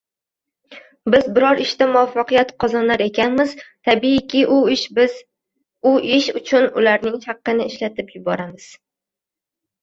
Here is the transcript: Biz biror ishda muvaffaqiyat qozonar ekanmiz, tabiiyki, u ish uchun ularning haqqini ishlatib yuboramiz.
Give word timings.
Biz 1.15 1.25
biror 1.33 1.59
ishda 1.65 1.87
muvaffaqiyat 1.89 2.53
qozonar 2.63 3.03
ekanmiz, 3.05 3.53
tabiiyki, 3.89 4.41
u 5.91 5.93
ish 6.15 6.31
uchun 6.41 6.67
ularning 6.81 7.21
haqqini 7.29 7.69
ishlatib 7.75 8.11
yuboramiz. 8.17 8.69